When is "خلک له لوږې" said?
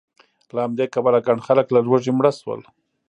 1.47-2.11